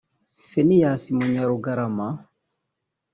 Pheneas 0.49 1.03
Munyarugarama 1.15 2.07